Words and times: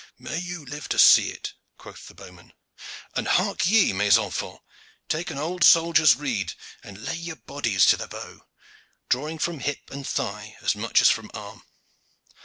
"May 0.17 0.39
you 0.39 0.65
live 0.65 0.89
to 0.89 0.97
see 0.97 1.29
it," 1.29 1.53
quoth 1.77 2.07
the 2.07 2.15
bowman. 2.15 2.53
"And 3.15 3.27
hark 3.27 3.67
ye, 3.67 3.93
mes 3.93 4.17
enfants, 4.17 4.61
take 5.09 5.29
an 5.29 5.37
old 5.37 5.63
soldier's 5.63 6.15
rede 6.15 6.53
and 6.81 7.05
lay 7.05 7.17
your 7.17 7.35
bodies 7.35 7.85
to 7.85 7.97
the 7.97 8.07
bow, 8.07 8.47
drawing 9.09 9.37
from 9.37 9.59
hip 9.59 9.91
and 9.91 10.07
thigh 10.07 10.57
as 10.63 10.75
much 10.75 11.01
as 11.03 11.11
from 11.11 11.29
arm. 11.35 11.61